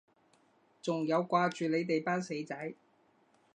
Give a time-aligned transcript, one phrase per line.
[0.81, 2.73] 仲有掛住你哋班死仔